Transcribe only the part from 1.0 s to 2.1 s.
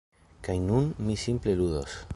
mi simple ludos.